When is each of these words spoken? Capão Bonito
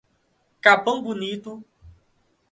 Capão 0.59 0.99
Bonito 0.99 1.63